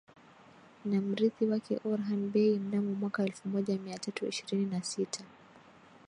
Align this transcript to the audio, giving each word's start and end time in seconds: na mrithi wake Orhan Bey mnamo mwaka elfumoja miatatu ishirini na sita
na 0.85 1.01
mrithi 1.01 1.45
wake 1.45 1.79
Orhan 1.85 2.29
Bey 2.31 2.59
mnamo 2.59 2.93
mwaka 2.95 3.23
elfumoja 3.23 3.77
miatatu 3.79 4.27
ishirini 4.27 4.65
na 4.65 4.83
sita 4.83 5.23